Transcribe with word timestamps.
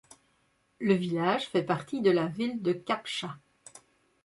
Le 0.79 0.95
village 0.95 1.45
fait 1.47 1.61
partie 1.61 2.01
de 2.01 2.09
la 2.09 2.25
ville 2.25 2.63
de 2.63 2.73
Cap-Chat. 2.73 3.37